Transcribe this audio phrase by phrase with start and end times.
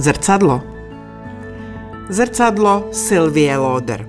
[0.00, 0.62] Zrcadlo.
[2.08, 4.08] Zrcadlo Sylvie Loder.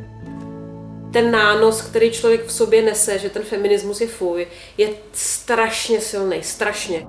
[1.14, 6.44] Ten nános, který člověk v sobě nese, že ten feminismus je fuj, je strašně silný,
[6.44, 7.06] strašně.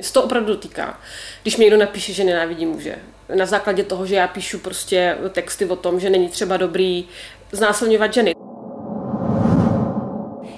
[0.00, 1.00] Se to opravdu dotýká.
[1.42, 2.98] Když mi někdo napíše, že nenávidí muže,
[3.34, 7.08] na základě toho, že já píšu prostě texty o tom, že není třeba dobrý
[7.52, 8.34] znásilňovat ženy.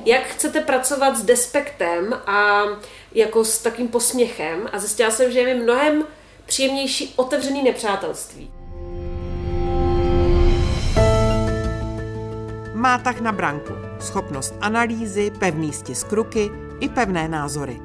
[0.05, 2.63] Jak chcete pracovat s despektem a
[3.13, 6.05] jako s takým posměchem a zjistila jsem, že je mi mnohem
[6.53, 8.51] příjemnější otevřený nepřátelství.
[12.75, 17.81] Má tak na branku schopnost analýzy, pevný stisk ruky i pevné názory.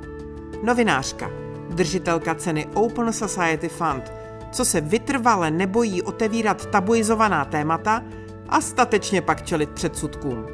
[0.64, 1.32] Novinářka,
[1.70, 4.12] držitelka ceny Open Society Fund,
[4.52, 8.04] co se vytrvale nebojí otevírat tabuizovaná témata
[8.50, 10.46] a statečně pak čelit předsudkům.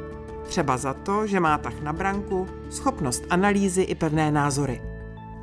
[0.48, 4.82] Třeba za to, že má tak na branku schopnost analýzy i pevné názory.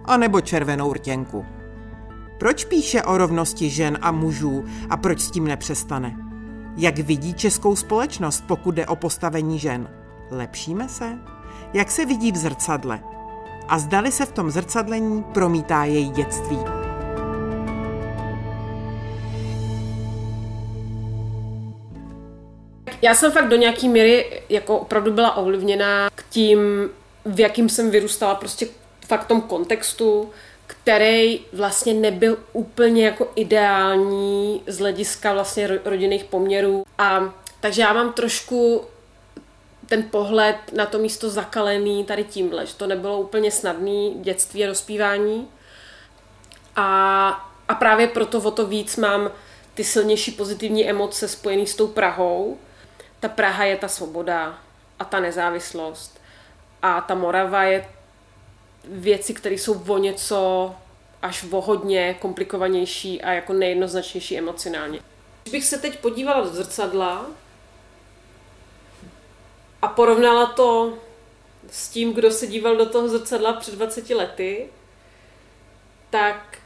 [0.05, 1.45] A nebo červenou rtěnku.
[2.41, 6.15] Proč píše o rovnosti žen a mužů a proč s tím nepřestane?
[6.77, 9.89] Jak vidí českou společnost, pokud jde o postavení žen?
[10.31, 11.17] Lepšíme se?
[11.73, 13.03] Jak se vidí v zrcadle?
[13.67, 16.57] A zdali se v tom zrcadlení promítá její dětství?
[23.01, 26.59] Já jsem fakt do nějaký míry jako opravdu byla ovlivněná k tím,
[27.25, 28.67] v jakým jsem vyrůstala, prostě
[29.07, 30.29] fakt v tom kontextu,
[30.71, 36.85] který vlastně nebyl úplně jako ideální z hlediska vlastně rodinných poměrů.
[36.97, 38.85] A takže já mám trošku
[39.85, 44.67] ten pohled na to místo zakalený tady tímhle, že to nebylo úplně snadný dětství a
[44.67, 45.47] dospívání.
[46.75, 47.29] A,
[47.67, 49.31] a právě proto o to víc mám
[49.73, 52.57] ty silnější pozitivní emoce spojené s tou Prahou.
[53.19, 54.59] Ta Praha je ta svoboda
[54.99, 56.21] a ta nezávislost.
[56.81, 57.85] A ta Morava je
[58.83, 60.75] věci, které jsou o něco
[61.21, 64.99] až o hodně komplikovanější a jako nejednoznačnější emocionálně.
[65.43, 67.25] Když bych se teď podívala do zrcadla
[69.81, 70.97] a porovnala to
[71.69, 74.69] s tím, kdo se díval do toho zrcadla před 20 lety,
[76.09, 76.57] tak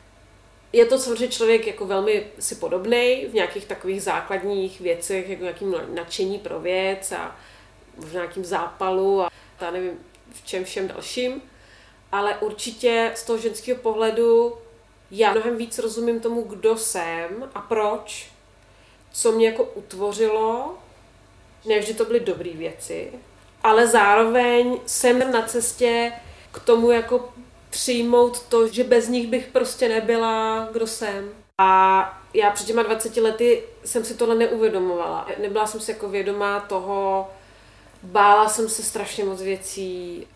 [0.74, 5.76] je to samozřejmě člověk jako velmi si podobný v nějakých takových základních věcech, jako nějakým
[5.94, 7.36] nadšení pro věc a
[7.97, 9.30] v nějakým zápalu a
[9.62, 9.92] já nevím
[10.34, 11.42] v čem všem dalším
[12.11, 14.57] ale určitě z toho ženského pohledu
[15.11, 18.31] já mnohem víc rozumím tomu, kdo jsem a proč,
[19.11, 20.77] co mě jako utvořilo.
[21.66, 23.11] Nevždy to byly dobré věci,
[23.63, 26.11] ale zároveň jsem na cestě
[26.51, 27.33] k tomu jako
[27.69, 31.29] přijmout to, že bez nich bych prostě nebyla, kdo jsem.
[31.57, 35.27] A já před těma 20 lety jsem si tohle neuvědomovala.
[35.41, 37.29] Nebyla jsem si jako vědomá toho,
[38.03, 40.27] bála jsem se strašně moc věcí,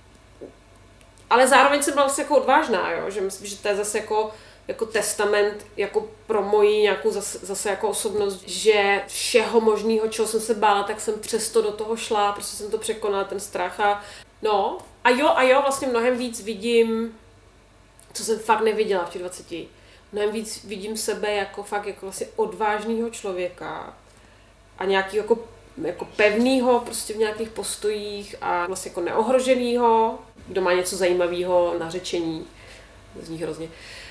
[1.30, 3.10] ale zároveň jsem byla vlastně jako odvážná, jo?
[3.10, 4.32] že myslím, že to je zase jako,
[4.68, 10.40] jako testament jako pro moji nějakou zase, zase jako osobnost, že všeho možného, čeho jsem
[10.40, 14.04] se bála, tak jsem přesto do toho šla, prostě jsem to překonala, ten strach a
[14.42, 14.78] no.
[15.04, 17.18] A jo, a jo, vlastně mnohem víc vidím,
[18.14, 19.46] co jsem fakt neviděla v těch 20.
[20.12, 23.94] Mnohem víc vidím sebe jako fakt jako vlastně odvážného člověka
[24.78, 25.38] a nějaký jako
[25.84, 31.90] jako pevnýho prostě v nějakých postojích a vlastně jako neohroženýho, kdo má něco zajímavého na
[31.90, 32.46] řečení,
[33.22, 33.70] zní hrozně,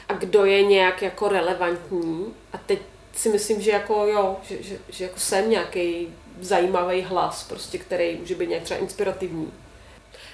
[0.09, 2.79] a kdo je nějak jako relevantní a teď
[3.13, 8.17] si myslím, že jako jo, že, že, že jako jsem nějaký zajímavý hlas, prostě, který
[8.17, 9.53] může být nějak třeba inspirativní.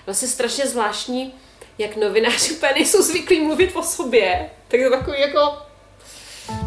[0.06, 1.34] Vlastně strašně zvláštní,
[1.78, 5.56] jak novináři úplně nejsou zvyklí mluvit o sobě, tak to takový jako,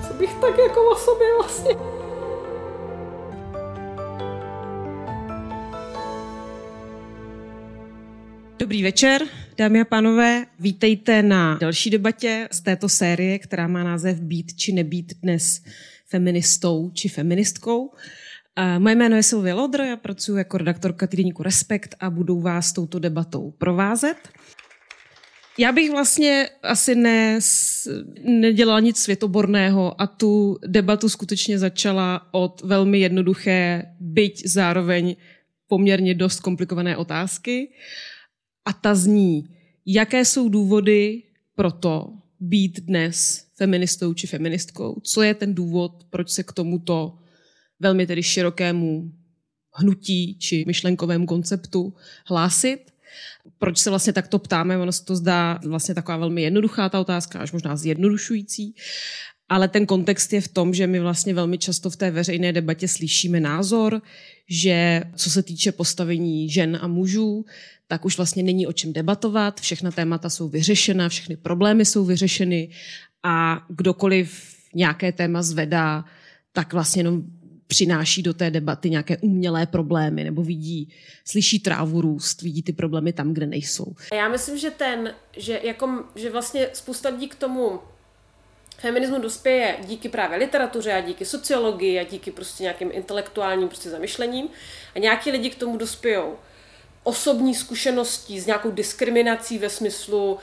[0.07, 1.96] co bych tak jako o sobě vlastně.
[8.59, 9.21] Dobrý večer,
[9.57, 10.45] dámy a pánové.
[10.59, 15.61] Vítejte na další debatě z této série, která má název Být či nebýt dnes
[16.09, 17.91] feministou či feministkou.
[18.77, 22.99] Moje jméno je Silvia Lodr, já pracuji jako redaktorka týdeníku Respekt a budu vás touto
[22.99, 24.17] debatou provázet.
[25.57, 27.39] Já bych vlastně asi ne,
[28.23, 35.15] nedělala nic světoborného a tu debatu skutečně začala od velmi jednoduché, byť zároveň
[35.67, 37.69] poměrně dost komplikované otázky
[38.67, 39.49] a ta zní,
[39.85, 41.23] jaké jsou důvody
[41.55, 44.99] pro to být dnes feministou či feministkou?
[45.03, 47.17] Co je ten důvod, proč se k tomuto
[47.79, 49.11] velmi tedy širokému
[49.73, 51.93] hnutí či myšlenkovému konceptu
[52.25, 52.79] hlásit?
[53.57, 54.77] Proč se vlastně takto ptáme?
[54.77, 58.75] Ono se to zdá vlastně taková velmi jednoduchá ta otázka, až možná zjednodušující.
[59.49, 62.87] ale ten kontext je v tom, že my vlastně velmi často v té veřejné debatě
[62.87, 64.01] slyšíme názor,
[64.49, 67.45] že co se týče postavení žen a mužů,
[67.87, 72.69] tak už vlastně není o čem debatovat, všechna témata jsou vyřešena, všechny problémy jsou vyřešeny
[73.23, 76.05] a kdokoliv nějaké téma zvedá,
[76.51, 77.23] tak vlastně jenom
[77.67, 80.93] přináší do té debaty nějaké umělé problémy, nebo vidí,
[81.25, 83.95] slyší trávu růst, vidí ty problémy tam, kde nejsou.
[84.13, 87.79] Já myslím, že ten, že, jako, že vlastně spousta lidí k tomu
[88.77, 94.47] feminismu dospěje díky právě literatuře a díky sociologii a díky prostě nějakým intelektuálním prostě zamyšlením
[94.95, 96.35] a nějaký lidi k tomu dospějou
[97.07, 100.39] osobní zkušeností s nějakou diskriminací ve smyslu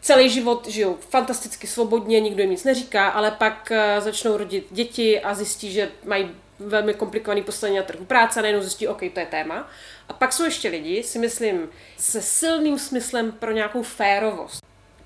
[0.00, 5.20] celý život žijou fantasticky svobodně, nikdo jim nic neříká, ale pak eh, začnou rodit děti
[5.20, 9.20] a zjistí, že mají velmi komplikovaný postavení na trhu práce a najednou zjistí, OK, to
[9.20, 9.68] je téma.
[10.08, 14.60] A pak jsou ještě lidi, si myslím, se silným smyslem pro nějakou férovost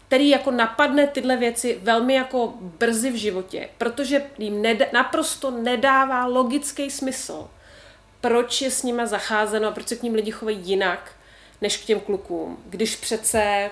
[0.07, 6.27] který jako napadne tyhle věci velmi jako brzy v životě, protože jim ned- naprosto nedává
[6.27, 7.49] logický smysl,
[8.25, 11.13] proč je s nima zacházeno a proč se k ním lidi chovají jinak,
[11.61, 12.59] než k těm klukům.
[12.67, 13.71] Když přece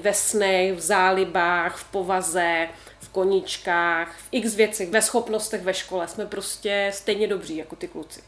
[0.00, 2.68] ve snech, v zálibách, v povaze,
[3.00, 7.88] v koníčkách, v x věcech, ve schopnostech ve škole jsme prostě stejně dobří jako ty
[7.88, 8.20] kluci.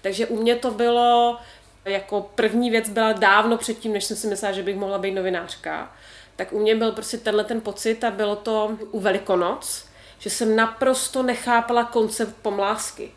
[0.00, 1.38] Takže u mě to bylo,
[1.84, 5.92] jako první věc byla dávno předtím, než jsem si myslela, že bych mohla být novinářka
[6.36, 9.86] tak u mě byl prostě tenhle ten pocit a bylo to u Velikonoc,
[10.18, 13.10] že jsem naprosto nechápala koncept pomlásky.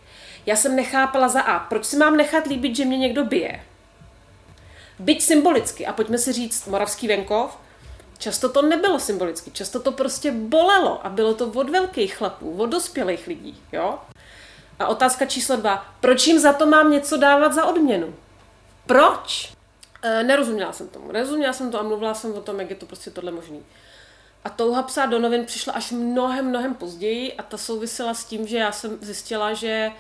[0.46, 3.64] Já jsem nechápala za A, proč si mám nechat líbit, že mě někdo bije?
[5.00, 5.86] Byť symbolicky.
[5.86, 7.58] A pojďme si říct, Moravský venkov,
[8.18, 12.66] často to nebylo symbolicky, často to prostě bolelo a bylo to od velkých chlapů, od
[12.66, 14.00] dospělých lidí, jo?
[14.80, 18.16] A otázka číslo dva, proč jim za to mám něco dávat za odměnu?
[18.86, 19.54] Proč?
[20.02, 21.12] E, nerozuměla jsem tomu.
[21.12, 23.64] Nerozuměla jsem to a mluvila jsem o tom, jak je to prostě tohle možný.
[24.44, 28.48] A touha psát do novin přišla až mnohem, mnohem později a ta souvisela s tím,
[28.48, 29.92] že já jsem zjistila, že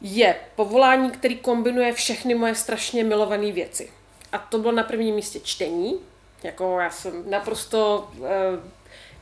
[0.00, 3.90] je povolání, který kombinuje všechny moje strašně milované věci.
[4.32, 5.98] A to bylo na prvním místě čtení.
[6.42, 8.26] Jako já jsem naprosto uh,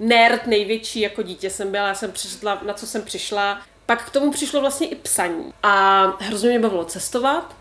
[0.01, 3.63] nerd největší, jako dítě jsem byla, já jsem přišla, na co jsem přišla.
[3.87, 5.53] Pak k tomu přišlo vlastně i psaní.
[5.63, 7.57] A hrozně mě bavilo cestovat,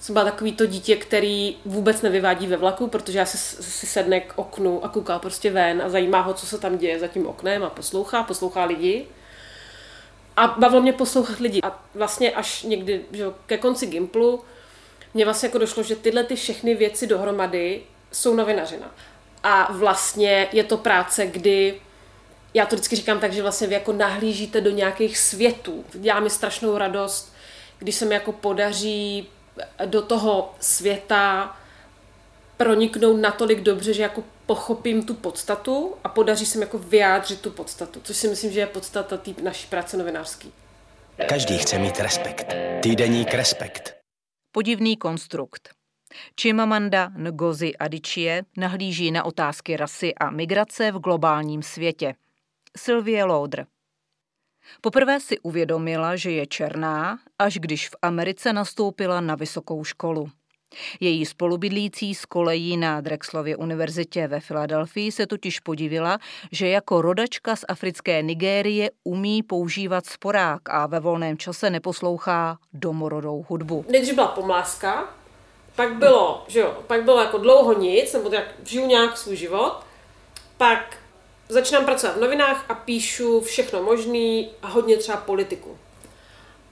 [0.00, 4.20] jsem byla takový to dítě, který vůbec nevyvádí ve vlaku, protože já si, si sedne
[4.20, 7.26] k oknu a kouká prostě ven a zajímá ho, co se tam děje za tím
[7.26, 9.06] oknem a poslouchá, poslouchá lidi.
[10.36, 11.60] A bavilo mě poslouchat lidi.
[11.62, 14.44] A vlastně až někdy že ke konci Gimplu
[15.14, 17.82] mě vlastně jako došlo, že tyhle ty všechny věci dohromady
[18.12, 18.94] jsou novinařina.
[19.42, 21.80] A vlastně je to práce, kdy
[22.54, 25.84] já to vždycky říkám tak, že vlastně vy jako nahlížíte do nějakých světů.
[25.92, 27.32] Dělá mi strašnou radost,
[27.78, 29.28] když se mi jako podaří
[29.84, 31.56] do toho světa
[32.56, 37.50] proniknout natolik dobře, že jako pochopím tu podstatu a podaří se mi jako vyjádřit tu
[37.50, 40.52] podstatu, což si myslím, že je podstata té naší práce novinářský.
[41.28, 42.54] Každý chce mít respekt.
[42.82, 43.96] Týdeník Respekt.
[44.52, 45.70] Podivný konstrukt.
[46.40, 52.14] Chimamanda Ngozi Adichie nahlíží na otázky rasy a migrace v globálním světě.
[52.76, 53.66] Sylvie Laudr.
[54.80, 60.30] Poprvé si uvědomila, že je černá, až když v Americe nastoupila na vysokou školu.
[61.00, 66.18] Její spolubydlící z kolejí na Drexlově univerzitě ve Filadelfii se totiž podivila,
[66.52, 73.44] že jako rodačka z africké Nigérie umí používat sporák a ve volném čase neposlouchá domorodou
[73.48, 73.84] hudbu.
[73.88, 75.08] Nejdřív byla pomláska,
[75.76, 79.80] pak bylo, že jo, pak bylo jako dlouho nic, nebo tak žiju nějak svůj život,
[80.56, 80.96] pak
[81.48, 85.78] začínám pracovat v novinách a píšu všechno možný a hodně třeba politiku.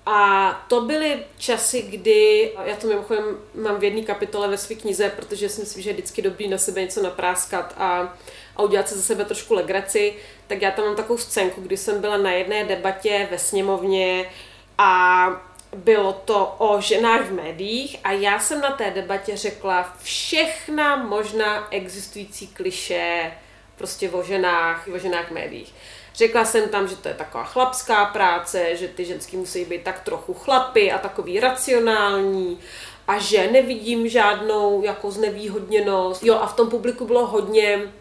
[0.06, 5.12] A to byly časy, kdy, já to mimochodem mám v jedné kapitole ve své knize,
[5.16, 8.18] protože si myslím, že je vždycky dobrý na sebe něco napráskat a,
[8.56, 10.14] a udělat se za sebe trošku legraci,
[10.46, 14.30] tak já tam mám takovou scénku, kdy jsem byla na jedné debatě ve sněmovně
[14.78, 15.26] a
[15.76, 21.68] bylo to o ženách v médiích a já jsem na té debatě řekla všechna možná
[21.70, 23.32] existující kliše,
[23.76, 25.74] prostě o ženách, o ženách médiích.
[26.14, 30.00] Řekla jsem tam, že to je taková chlapská práce, že ty ženský musí být tak
[30.00, 32.58] trochu chlapy a takový racionální
[33.08, 36.22] a že nevidím žádnou jako znevýhodněnost.
[36.24, 37.92] Jo a v tom publiku bylo hodně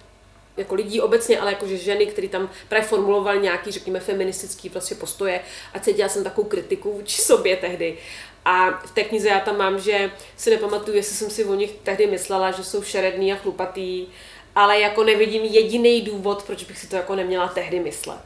[0.58, 5.42] jako lidí obecně, ale jakože ženy, které tam právě formulovaly nějaký, řekněme, feministický prostě postoje
[5.74, 7.98] a cítila jsem takovou kritiku vůči sobě tehdy.
[8.46, 11.72] A v té knize já tam mám, že si nepamatuju, jestli jsem si o nich
[11.84, 14.08] tehdy myslela, že jsou šeredný a chlupatý,
[14.56, 18.20] ale jako nevidím jediný důvod, proč bych si to jako neměla tehdy myslet.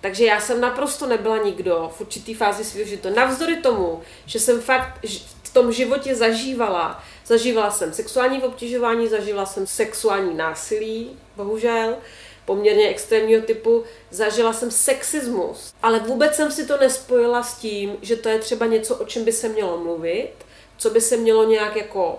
[0.00, 3.10] Takže já jsem naprosto nebyla nikdo v určitý fázi svého života.
[3.10, 4.98] Navzdory tomu, že jsem fakt
[5.42, 11.96] v tom životě zažívala, zažívala jsem sexuální obtěžování, zažívala jsem sexuální násilí, bohužel,
[12.44, 18.16] poměrně extrémního typu, zažila jsem sexismus, ale vůbec jsem si to nespojila s tím, že
[18.16, 20.30] to je třeba něco, o čem by se mělo mluvit,
[20.76, 22.18] co by se mělo nějak jako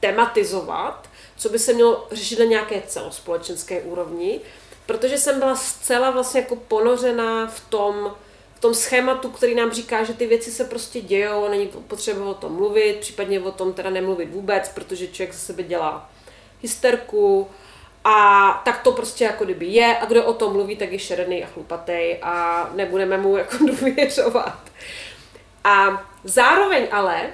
[0.00, 4.40] tematizovat, co by se mělo řešit na nějaké celospolečenské úrovni,
[4.86, 8.14] protože jsem byla zcela vlastně jako ponořená v tom,
[8.54, 12.34] v tom schématu, který nám říká, že ty věci se prostě dějou, není potřeba o
[12.34, 16.10] tom mluvit, případně o tom teda nemluvit vůbec, protože člověk ze sebe dělá
[16.62, 17.48] hysterku
[18.04, 21.44] a tak to prostě jako kdyby je a kdo o tom mluví, tak je šeredný
[21.44, 24.58] a chlupatý a nebudeme mu jako důvěřovat.
[25.64, 27.30] A zároveň ale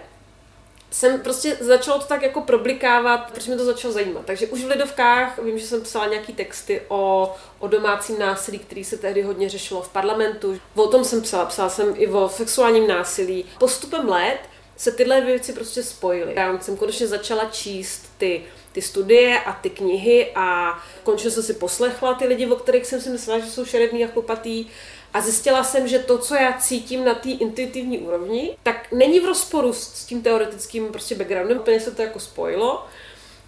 [0.90, 4.22] jsem prostě začala to tak jako problikávat, protože mi to začalo zajímat.
[4.24, 8.84] Takže už v Lidovkách vím, že jsem psala nějaký texty o, o domácím násilí, který
[8.84, 10.60] se tehdy hodně řešilo v parlamentu.
[10.74, 13.44] O tom jsem psala, psala jsem i o sexuálním násilí.
[13.58, 14.38] Postupem let
[14.76, 16.34] se tyhle věci prostě spojily.
[16.36, 18.42] Já jsem konečně začala číst ty,
[18.72, 23.00] ty studie a ty knihy a konečně jsem si poslechla ty lidi, o kterých jsem
[23.00, 24.66] si myslela, že jsou šeredný a chlupatý
[25.14, 29.24] a zjistila jsem, že to, co já cítím na té intuitivní úrovni, tak není v
[29.24, 32.86] rozporu s, tím teoretickým prostě backgroundem, úplně se to jako spojilo.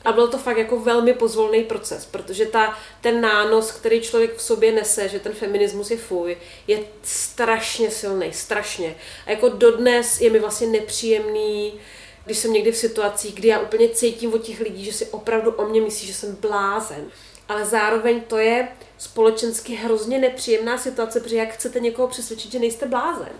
[0.04, 4.42] A byl to fakt jako velmi pozvolný proces, protože ta, ten nános, který člověk v
[4.42, 8.96] sobě nese, že ten feminismus je fuj, je strašně silný, strašně.
[9.26, 11.80] A jako dodnes je mi vlastně nepříjemný,
[12.24, 15.50] když jsem někdy v situacích, kdy já úplně cítím od těch lidí, že si opravdu
[15.50, 17.10] o mě myslí, že jsem blázen.
[17.52, 18.68] Ale zároveň to je
[18.98, 23.32] společensky hrozně nepříjemná situace, protože jak chcete někoho přesvědčit, že nejste blázen?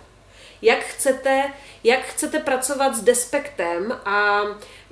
[0.61, 1.43] Jak chcete,
[1.83, 4.41] jak chcete pracovat s despektem a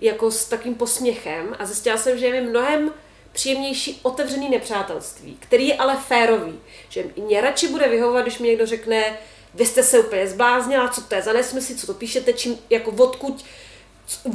[0.02, 2.94] jako s takým posměchem a zjistila jsem, že je mi mnohem
[3.32, 6.60] příjemnější otevřený nepřátelství, který je ale férový.
[6.90, 9.18] Že mě radši bude vyhovovat, když mi někdo řekne,
[9.54, 12.92] vy jste se úplně zbláznila, co to je za nesmysl, co to píšete, čím, jako
[12.92, 13.46] odkud,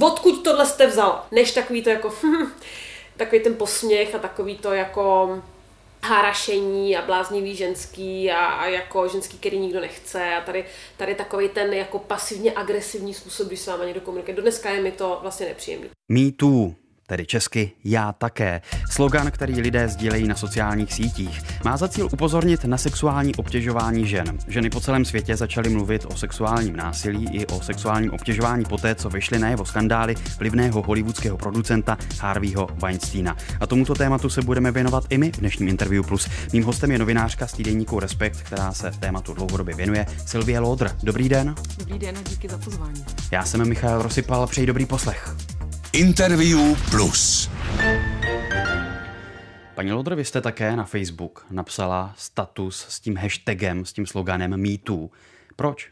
[0.02, 2.14] odkud tohle jste vzala, než takový to jako,
[3.16, 5.38] takový ten posměch a takový to jako
[6.02, 10.64] harašení a bláznivý ženský a, a jako ženský, který nikdo nechce a tady,
[10.96, 14.36] tady takový ten jako pasivně agresivní způsob, když s váma někdo komunikuje.
[14.36, 15.88] Do dneska je mi to vlastně nepříjemný.
[16.12, 18.60] Me too tedy česky já také.
[18.90, 24.38] Slogan, který lidé sdílejí na sociálních sítích, má za cíl upozornit na sexuální obtěžování žen.
[24.48, 29.08] Ženy po celém světě začaly mluvit o sexuálním násilí i o sexuálním obtěžování poté, co
[29.08, 33.36] vyšly na jeho skandály vlivného hollywoodského producenta Harveyho Weinsteina.
[33.60, 36.28] A tomuto tématu se budeme věnovat i my v dnešním Interview Plus.
[36.52, 40.90] Mým hostem je novinářka z týdenníku Respekt, která se tématu dlouhodobě věnuje, Sylvie Lodr.
[41.02, 41.54] Dobrý den.
[41.78, 43.04] Dobrý den a díky za pozvání.
[43.30, 45.36] Já jsem Michal Rosypal, přeji dobrý poslech.
[45.96, 46.58] Interview
[46.90, 47.50] Plus.
[49.74, 54.56] Paní Lodr, vy jste také na Facebook napsala status s tím hashtagem, s tím sloganem
[54.56, 55.08] MeToo.
[55.56, 55.88] Proč?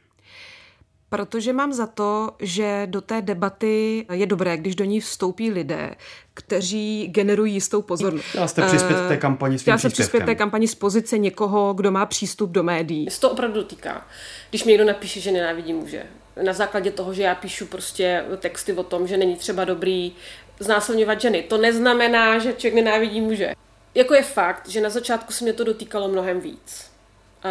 [1.08, 5.94] Protože mám za to, že do té debaty je dobré, když do ní vstoupí lidé,
[6.34, 8.24] kteří generují jistou pozornost.
[8.24, 12.06] Chtěla jste přispět té kampani Chtěla jsem přispět té kampani z pozice někoho, kdo má
[12.06, 13.10] přístup do médií.
[13.10, 14.06] Se to opravdu dotýká.
[14.50, 16.06] Když mi někdo napíše, že nenávidí muže,
[16.42, 20.12] na základě toho, že já píšu prostě texty o tom, že není třeba dobrý
[20.60, 21.42] znásilňovat ženy.
[21.42, 23.54] To neznamená, že člověk nenávidí muže.
[23.94, 26.90] Jako je fakt, že na začátku se mě to dotýkalo mnohem víc.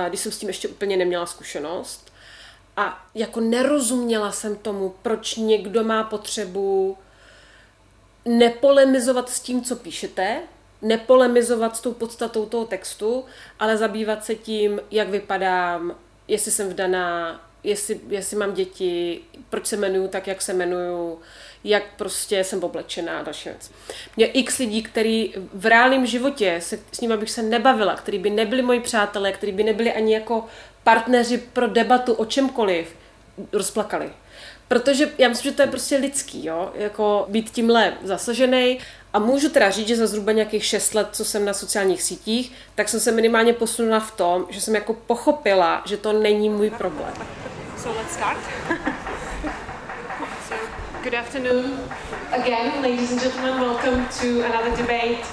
[0.09, 2.13] Když jsem s tím ještě úplně neměla zkušenost.
[2.77, 6.97] A jako nerozuměla jsem tomu, proč někdo má potřebu
[8.25, 10.41] nepolemizovat s tím, co píšete,
[10.81, 13.25] nepolemizovat s tou podstatou toho textu,
[13.59, 15.95] ale zabývat se tím, jak vypadám,
[16.27, 21.20] jestli jsem vdaná, jestli, jestli mám děti, proč se jmenuju tak, jak se jmenuju,
[21.63, 23.72] jak prostě jsem oblečená a další věc.
[24.17, 28.29] Mě x lidí, který v reálném životě se, s nimi bych se nebavila, který by
[28.29, 30.46] nebyli moji přátelé, který by nebyli ani jako
[30.84, 32.96] partneři pro debatu o čemkoliv,
[33.51, 34.10] rozplakali.
[34.67, 36.72] Protože já myslím, že to je prostě lidský, jo?
[36.75, 38.79] jako být tímhle zasažený.
[39.13, 42.51] A můžu teda říct, že za zhruba nějakých 6 let, co jsem na sociálních sítích,
[42.75, 46.70] tak jsem se minimálně posunula v tom, že jsem jako pochopila, že to není můj
[46.70, 47.13] problém.
[47.83, 48.37] So let's start.
[50.47, 50.57] so,
[51.03, 51.79] good afternoon
[52.31, 53.59] again, ladies and gentlemen.
[53.59, 55.25] Welcome to another debate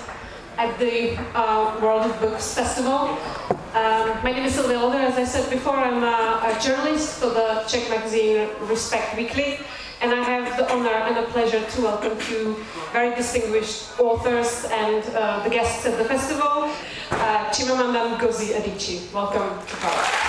[0.58, 3.16] at the uh, World of Books Festival.
[3.72, 4.98] Um, my name is Sylvia Older.
[4.98, 9.60] As I said before, I'm a, a journalist for the Czech magazine Respect Weekly.
[10.00, 12.56] And I have the honor and the pleasure to welcome two
[12.92, 16.68] very distinguished authors and uh, the guests at the festival,
[17.12, 19.12] uh, Chimamanda Ngozi Adichie.
[19.14, 20.19] Welcome to Power.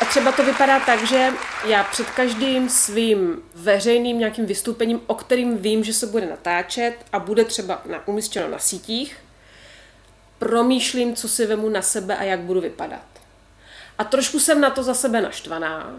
[0.00, 1.30] A třeba to vypadá tak, že
[1.66, 7.18] já před každým svým veřejným nějakým vystoupením, o kterým vím, že se bude natáčet a
[7.18, 9.16] bude třeba na, umístěno na sítích,
[10.38, 13.06] promýšlím, co si vemu na sebe a jak budu vypadat.
[13.98, 15.92] A trošku jsem na to za sebe naštvaná,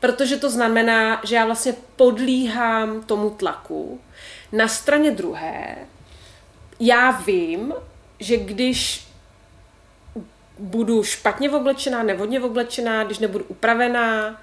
[0.00, 4.00] protože to znamená, že já vlastně podlíhám tomu tlaku.
[4.52, 5.76] Na straně druhé,
[6.80, 7.74] já vím,
[8.20, 9.07] že když
[10.58, 14.42] budu špatně oblečená, nevodně oblečená, když nebudu upravená,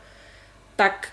[0.76, 1.08] tak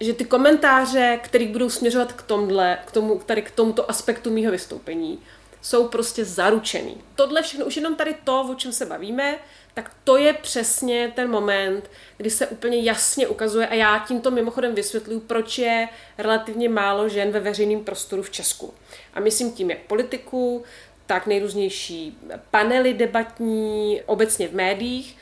[0.00, 4.52] že ty komentáře, které budou směřovat k tomhle, k tomu, tady k tomuto aspektu mýho
[4.52, 5.18] vystoupení,
[5.62, 6.96] jsou prostě zaručený.
[7.14, 9.38] Tohle všechno, už jenom tady to, o čem se bavíme,
[9.74, 14.74] tak to je přesně ten moment, kdy se úplně jasně ukazuje, a já tímto mimochodem
[14.74, 18.74] vysvětluju, proč je relativně málo žen ve veřejném prostoru v Česku.
[19.14, 20.64] A myslím tím jak politiku,
[21.06, 22.18] tak nejrůznější
[22.50, 25.16] panely debatní, obecně v médiích,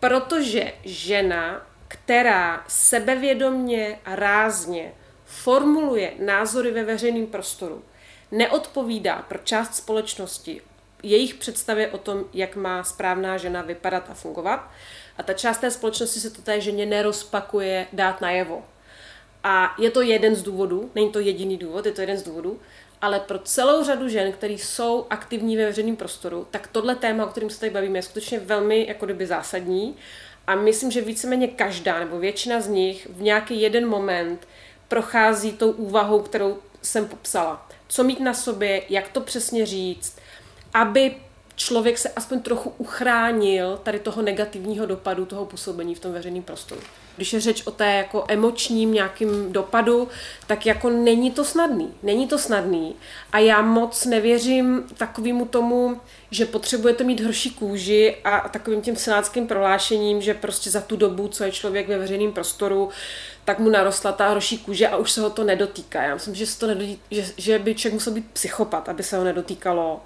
[0.00, 4.92] protože žena, která sebevědomně a rázně
[5.24, 7.84] formuluje názory ve veřejném prostoru,
[8.30, 10.60] neodpovídá pro část společnosti
[11.04, 14.70] jejich představě o tom, jak má správná žena vypadat a fungovat.
[15.18, 18.64] A ta část té společnosti se to té ženě nerozpakuje dát najevo.
[19.44, 22.60] A je to jeden z důvodů, není to jediný důvod, je to jeden z důvodů,
[23.04, 27.28] ale pro celou řadu žen, které jsou aktivní ve veřejném prostoru, tak tohle téma, o
[27.28, 29.96] kterém se tady bavíme, je skutečně velmi jako kdyby zásadní.
[30.46, 34.48] A myslím, že víceméně každá nebo většina z nich v nějaký jeden moment
[34.88, 37.68] prochází tou úvahou, kterou jsem popsala.
[37.88, 40.18] Co mít na sobě, jak to přesně říct,
[40.74, 41.16] aby
[41.56, 46.80] člověk se aspoň trochu uchránil tady toho negativního dopadu toho působení v tom veřejném prostoru.
[47.16, 50.08] Když je řeč o té jako emočním nějakým dopadu,
[50.46, 51.94] tak jako není to snadný.
[52.02, 52.96] Není to snadný.
[53.32, 59.46] A já moc nevěřím takovému tomu, že potřebujete mít horší kůži a takovým tím senátským
[59.46, 62.88] prohlášením, že prostě za tu dobu, co je člověk ve veřejném prostoru,
[63.44, 66.02] tak mu narostla ta horší kůže a už se ho to nedotýká.
[66.02, 69.16] Já myslím, že, se to nedotýká, že, že by člověk musel být psychopat, aby se
[69.16, 70.00] ho nedotýkalo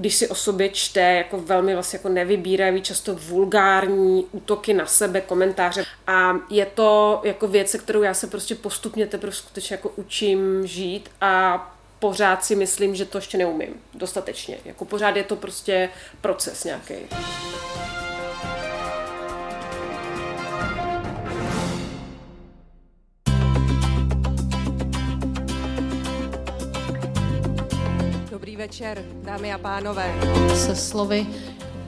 [0.00, 5.20] když si o sobě čte jako velmi vlastně jako nevybíravý, často vulgární útoky na sebe,
[5.20, 5.84] komentáře.
[6.06, 10.66] A je to jako věc, se kterou já se prostě postupně teprve skutečně jako učím
[10.66, 14.58] žít a pořád si myslím, že to ještě neumím dostatečně.
[14.64, 15.88] Jako pořád je to prostě
[16.20, 16.94] proces nějaký.
[28.70, 30.14] Večer, dámy a pánové.
[30.54, 31.26] Se slovy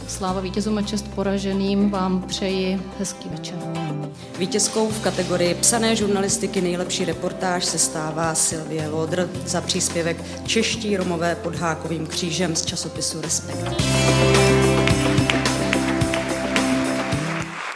[0.08, 3.58] Sláva vítězům a čest poraženým vám přeji hezký večer.
[4.38, 10.16] Vítězkou v kategorii psané žurnalistiky nejlepší reportáž se stává Silvie Lodr za příspěvek
[10.46, 13.82] Čeští Romové pod Hákovým křížem z časopisu Respekt.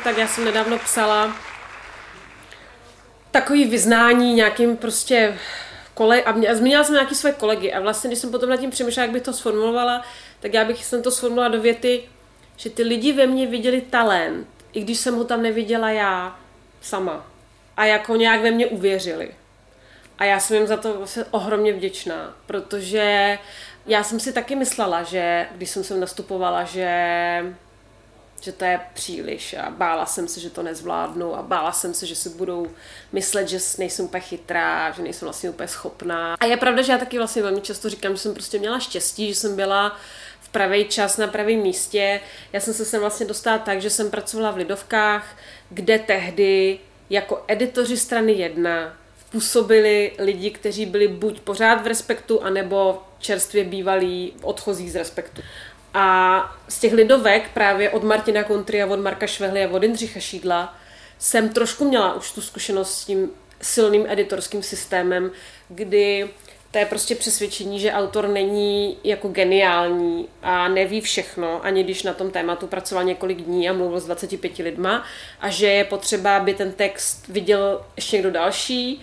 [0.05, 1.37] Tak já jsem nedávno psala
[3.31, 5.35] takový vyznání nějakým prostě
[5.97, 8.57] kole, a, mě, a zmínila jsem nějaký své kolegy a vlastně, když jsem potom nad
[8.57, 10.03] tím přemýšlela, jak bych to sformulovala,
[10.41, 12.03] tak já bych jsem to sformulovala do věty,
[12.57, 16.39] že ty lidi ve mně viděli talent, i když jsem ho tam neviděla já
[16.81, 17.27] sama.
[17.77, 19.31] A jako nějak ve mně uvěřili.
[20.19, 23.39] A já jsem jim za to vlastně ohromně vděčná, protože
[23.87, 26.89] já jsem si taky myslela, že když jsem sem nastupovala, že
[28.41, 32.07] že to je příliš a bála jsem se, že to nezvládnu a bála jsem se,
[32.07, 32.67] že si budou
[33.13, 36.35] myslet, že nejsem úplně chytrá, že nejsem vlastně úplně schopná.
[36.41, 39.29] A je pravda, že já taky vlastně velmi často říkám, že jsem prostě měla štěstí,
[39.29, 39.97] že jsem byla
[40.41, 42.21] v pravý čas na pravém místě.
[42.53, 45.37] Já jsem se sem vlastně dostala tak, že jsem pracovala v Lidovkách,
[45.71, 46.79] kde tehdy
[47.11, 48.97] jako editoři strany 1
[49.31, 55.43] působili lidi, kteří byli buď pořád v respektu, anebo čerstvě bývalí odchozí z respektu.
[55.99, 60.21] A z těch lidovek právě od Martina Kontry a od Marka Švehly a od Jindřicha
[60.21, 60.75] Šídla
[61.19, 63.31] jsem trošku měla už tu zkušenost s tím
[63.63, 65.31] silným editorským systémem,
[65.69, 66.29] kdy
[66.71, 72.13] to je prostě přesvědčení, že autor není jako geniální a neví všechno, ani když na
[72.13, 75.05] tom tématu pracoval několik dní a mluvil s 25 lidma
[75.41, 79.03] a že je potřeba, aby ten text viděl ještě někdo další,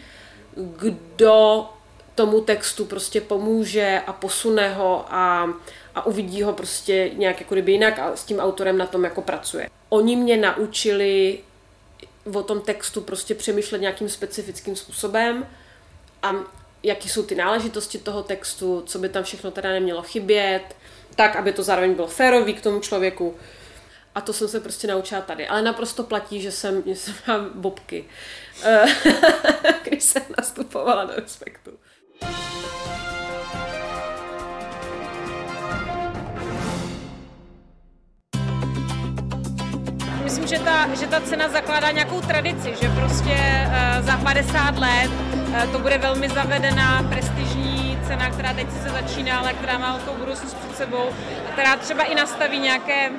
[0.56, 1.65] kdo
[2.15, 5.49] tomu textu prostě pomůže a posune ho a
[5.95, 9.21] a uvidí ho prostě nějak jako kdyby jinak a s tím autorem na tom jako
[9.21, 9.69] pracuje.
[9.89, 11.39] Oni mě naučili
[12.34, 15.47] o tom textu prostě přemýšlet nějakým specifickým způsobem
[16.23, 16.34] a
[16.84, 20.75] jaký jsou ty náležitosti toho textu, co by tam všechno teda nemělo chybět,
[21.15, 23.36] tak, aby to zároveň bylo férový k tomu člověku.
[24.15, 25.47] A to jsem se prostě naučila tady.
[25.47, 28.06] Ale naprosto platí, že jsem, že jsem měla bobky,
[29.84, 31.71] když jsem nastupovala do respektu.
[40.34, 45.12] Myslím, že ta, že ta cena zakládá nějakou tradici, že prostě uh, za 50 let
[45.48, 50.19] uh, to bude velmi zavedená prestižní cena, která teď se začíná, ale která má velkou
[50.19, 51.10] budoucnost před sebou,
[51.50, 53.10] a která třeba i nastaví nějaké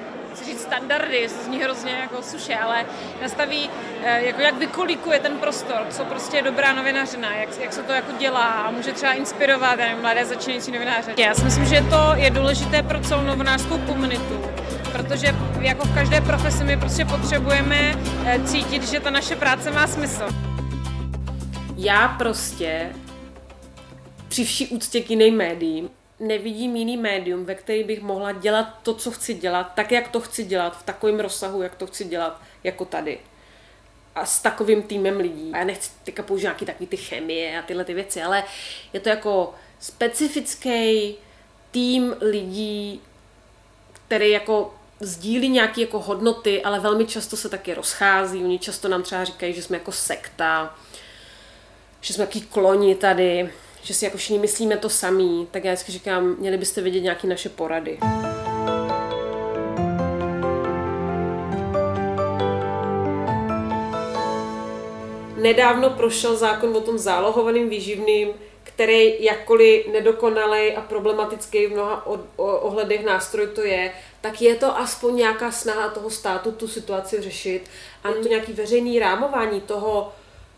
[0.45, 2.85] říct standardy, to zní hrozně jako suše, ale
[3.23, 3.71] nastaví,
[4.05, 7.93] eh, jako jak vykolikuje ten prostor, co prostě je dobrá novinařina, jak, jak se to
[7.93, 11.15] jako dělá a může třeba inspirovat nevím, mladé začínající novináře.
[11.17, 14.54] Já si myslím, že to je důležité pro celou novinářskou komunitu,
[14.95, 15.27] protože
[15.61, 17.95] jako v každé profesi my prostě potřebujeme
[18.27, 20.29] eh, cítit, že ta naše práce má smysl.
[21.77, 22.93] Já prostě
[24.29, 28.95] při vší úctě k jiným médiím nevidím jiný médium, ve který bych mohla dělat to,
[28.95, 32.41] co chci dělat, tak, jak to chci dělat, v takovém rozsahu, jak to chci dělat,
[32.65, 33.19] jako tady.
[34.15, 35.51] A s takovým týmem lidí.
[35.55, 38.45] A já nechci teďka použít nějaký takový ty chemie a tyhle ty věci, ale
[38.93, 41.15] je to jako specifický
[41.71, 43.01] tým lidí,
[43.93, 48.45] který jako sdílí nějaké jako hodnoty, ale velmi často se taky rozchází.
[48.45, 50.75] Oni často nám třeba říkají, že jsme jako sekta,
[52.01, 53.53] že jsme jaký kloni tady,
[53.83, 57.27] že si jako všichni myslíme to samý, tak já vždycky říkám, měli byste vědět nějaké
[57.27, 57.99] naše porady.
[65.37, 68.29] Nedávno prošel zákon o tom zálohovaným výživným,
[68.65, 75.17] který jakkoliv nedokonalý a problematický v mnoha ohledech nástroj to je, tak je to aspoň
[75.17, 77.71] nějaká snaha toho státu tu situaci řešit
[78.05, 80.13] a to nějaký veřejný rámování toho,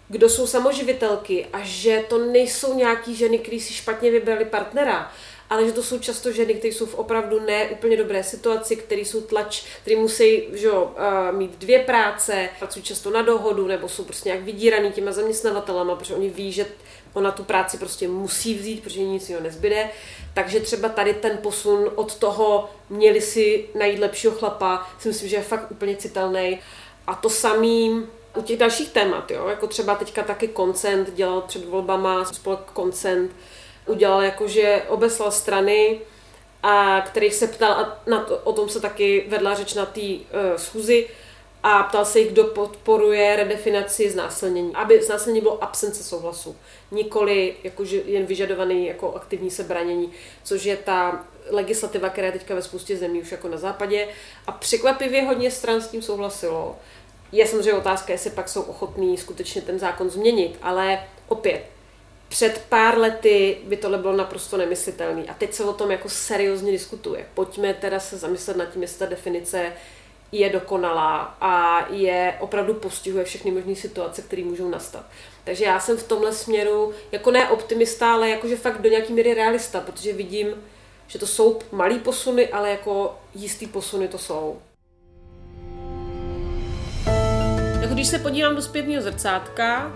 [0.08, 5.12] kdo jsou samoživitelky a že to nejsou nějaký ženy, které si špatně vybrali partnera,
[5.50, 9.00] ale že to jsou často ženy, které jsou v opravdu ne úplně dobré situaci, které
[9.00, 10.88] jsou tlač, které musí že, uh,
[11.32, 16.14] mít dvě práce, pracují často na dohodu, nebo jsou prostě nějak vydíraný těma zaměstnavatelama, protože
[16.14, 16.66] oni ví, že
[17.16, 19.90] ona tu práci prostě musí vzít, protože nic jiného nezbyde.
[20.34, 25.36] Takže třeba tady ten posun od toho měli si najít lepšího chlapa, si myslím, že
[25.36, 26.60] je fakt úplně citelný.
[27.06, 31.64] A to samým u těch dalších témat, jo, jako třeba teďka taky koncent dělal před
[31.64, 33.30] volbama, spolek koncent,
[33.86, 36.00] udělal jakože obeslal strany,
[36.62, 40.00] a kterých se ptal, a na to, o tom se taky vedla řeč na té
[40.00, 40.18] uh,
[40.56, 41.08] schůzi,
[41.68, 44.74] a ptal se jich, kdo podporuje redefinaci znásilnění.
[44.74, 46.56] Aby znásilnění bylo absence souhlasu,
[46.90, 52.62] nikoli jakože jen vyžadovaný jako aktivní sebranění, což je ta legislativa, která je teďka ve
[52.62, 54.08] spoustě zemí už jako na západě.
[54.46, 56.76] A překvapivě hodně stran s tím souhlasilo.
[57.32, 61.64] Je samozřejmě otázka, jestli pak jsou ochotní skutečně ten zákon změnit, ale opět,
[62.28, 65.24] před pár lety by tohle bylo naprosto nemyslitelné.
[65.28, 67.26] A teď se o tom jako seriózně diskutuje.
[67.34, 69.72] Pojďme teda se zamyslet nad tím, jestli ta definice
[70.32, 75.04] je dokonalá a je opravdu postihuje všechny možné situace, které můžou nastat.
[75.44, 79.34] Takže já jsem v tomhle směru jako ne optimista, ale jakože fakt do nějaký míry
[79.34, 80.46] realista, protože vidím,
[81.06, 84.58] že to jsou malý posuny, ale jako jistý posuny to jsou.
[87.80, 89.92] Jako když se podívám do zpětného zrcátka,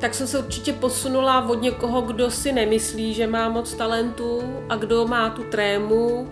[0.00, 4.76] tak jsem se určitě posunula od někoho, kdo si nemyslí, že má moc talentu a
[4.76, 6.28] kdo má tu trému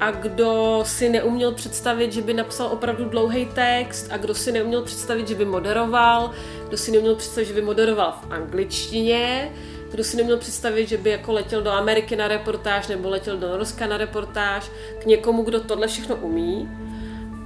[0.00, 4.82] a kdo si neuměl představit, že by napsal opravdu dlouhý text a kdo si neuměl
[4.82, 6.30] představit, že by moderoval,
[6.68, 9.52] kdo si neuměl představit, že by moderoval v angličtině,
[9.90, 13.48] kdo si neměl představit, že by jako letěl do Ameriky na reportáž nebo letěl do
[13.48, 16.68] Norska na reportáž, k někomu, kdo tohle všechno umí.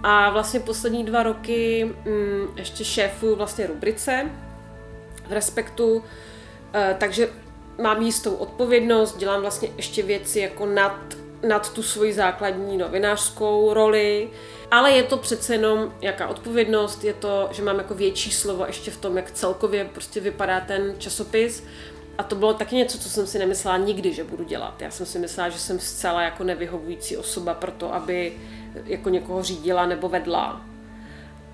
[0.02, 4.30] A vlastně poslední dva roky mm, ještě šéfuju vlastně rubrice
[5.28, 6.04] v Respektu,
[6.74, 7.28] e, takže
[7.82, 11.00] mám jistou odpovědnost, dělám vlastně ještě věci jako nad,
[11.42, 14.30] nad tu svoji základní novinářskou roli,
[14.70, 18.90] ale je to přece jenom jaká odpovědnost, je to, že mám jako větší slovo ještě
[18.90, 21.64] v tom, jak celkově prostě vypadá ten časopis.
[22.18, 24.82] A to bylo taky něco, co jsem si nemyslela nikdy, že budu dělat.
[24.82, 28.32] Já jsem si myslela, že jsem zcela jako nevyhovující osoba pro to, aby
[28.84, 30.62] jako někoho řídila nebo vedla.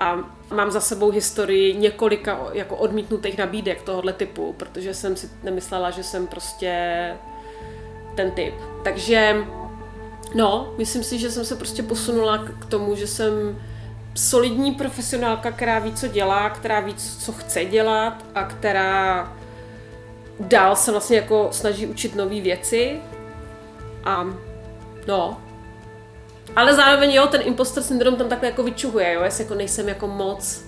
[0.00, 5.90] A mám za sebou historii několika jako odmítnutých nabídek tohohle typu, protože jsem si nemyslela,
[5.90, 6.72] že jsem prostě
[8.14, 8.54] ten typ.
[8.84, 9.36] Takže
[10.34, 13.58] no, myslím si, že jsem se prostě posunula k tomu, že jsem
[14.14, 19.32] solidní profesionálka, která ví, co dělá, která ví, co chce dělat a která
[20.40, 23.00] dál se vlastně jako snaží učit nové věci.
[24.04, 24.26] A
[25.06, 25.40] no,
[26.56, 30.06] ale zároveň jo, ten imposter syndrom tam takhle jako vyčuhuje, jo, jestli jako nejsem jako
[30.08, 30.64] moc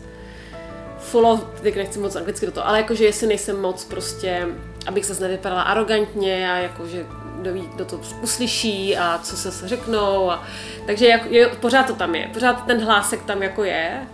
[0.99, 4.47] full of, teď nechci moc anglicky do toho, ale jakože jestli nejsem moc prostě,
[4.87, 7.07] abych se nevypadala arrogantně a jakože
[7.47, 10.43] kdo ví, kdo to uslyší a co se řeknou a
[10.87, 14.07] takže jako, je, pořád to tam je, pořád ten hlásek tam jako je,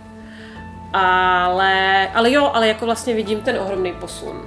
[0.93, 4.41] ale, ale jo, ale jako vlastně vidím ten ohromný posun.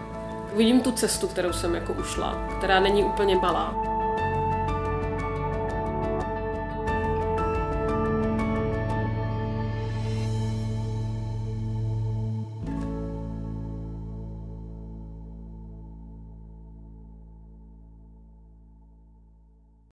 [0.56, 3.95] Vidím tu cestu, kterou jsem jako ušla, která není úplně malá.